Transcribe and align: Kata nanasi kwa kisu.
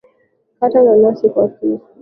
Kata 0.59 0.83
nanasi 0.83 1.29
kwa 1.29 1.47
kisu. 1.49 1.79